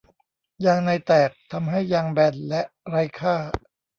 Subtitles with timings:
[0.65, 3.35] ยางในแตกทำให้ยางแบนและไร้ค่า